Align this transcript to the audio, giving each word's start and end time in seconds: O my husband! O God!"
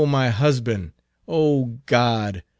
O 0.03 0.07
my 0.07 0.29
husband! 0.31 0.93
O 1.27 1.77
God!" 1.85 2.41